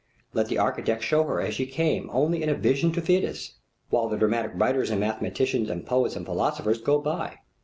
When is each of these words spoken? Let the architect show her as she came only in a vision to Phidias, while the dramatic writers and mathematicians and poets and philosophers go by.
Let 0.33 0.47
the 0.47 0.57
architect 0.57 1.03
show 1.03 1.25
her 1.25 1.39
as 1.39 1.53
she 1.53 1.67
came 1.67 2.09
only 2.11 2.41
in 2.41 2.49
a 2.49 2.55
vision 2.55 2.91
to 2.93 3.01
Phidias, 3.03 3.59
while 3.91 4.09
the 4.09 4.17
dramatic 4.17 4.53
writers 4.55 4.89
and 4.89 4.99
mathematicians 4.99 5.69
and 5.69 5.85
poets 5.85 6.15
and 6.15 6.25
philosophers 6.25 6.81
go 6.81 6.97
by. 6.99 7.37